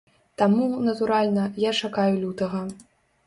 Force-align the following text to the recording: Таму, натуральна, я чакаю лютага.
Таму, 0.41 0.69
натуральна, 0.85 1.43
я 1.67 1.71
чакаю 1.81 2.09
лютага. 2.23 2.61